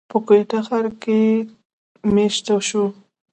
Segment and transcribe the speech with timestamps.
[0.09, 1.21] پۀ کوئټه ښار کښې
[2.13, 2.83] ميشته شو،